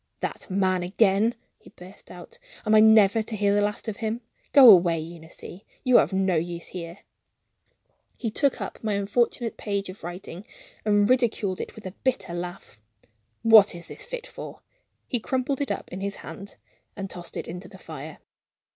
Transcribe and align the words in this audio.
"That 0.21 0.49
man 0.49 0.81
again!" 0.81 1.35
he 1.59 1.69
burst 1.69 2.09
out. 2.09 2.39
"Am 2.65 2.73
I 2.73 2.79
never 2.79 3.21
to 3.21 3.35
hear 3.35 3.53
the 3.53 3.61
last 3.61 3.87
of 3.87 3.97
him? 3.97 4.21
Go 4.51 4.67
away, 4.71 4.97
Eunice. 4.99 5.43
You 5.83 5.99
are 5.99 6.01
of 6.03 6.11
no 6.11 6.37
use 6.37 6.69
here." 6.69 7.01
He 8.17 8.31
took 8.31 8.59
up 8.61 8.83
my 8.83 8.93
unfortunate 8.95 9.57
page 9.57 9.89
of 9.89 10.03
writing 10.03 10.43
and 10.85 11.07
ridiculed 11.07 11.61
it 11.61 11.75
with 11.75 11.85
a 11.85 11.91
bitter 12.03 12.33
laugh. 12.33 12.79
"What 13.43 13.75
is 13.75 13.89
this 13.89 14.03
fit 14.03 14.25
for?" 14.25 14.61
He 15.07 15.19
crumpled 15.19 15.61
it 15.61 15.69
up 15.69 15.91
in 15.93 16.01
his 16.01 16.15
hand 16.25 16.55
and 16.95 17.07
tossed 17.07 17.37
it 17.37 17.47
into 17.47 17.67
the 17.67 17.77
fire. 17.77 18.17